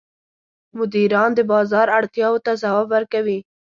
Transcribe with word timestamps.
مدیران 0.77 1.29
د 1.35 1.39
بازار 1.51 1.87
اړتیاوو 1.97 2.43
ته 2.45 2.51
ځواب 2.61 2.87
ورکوي. 2.91 3.39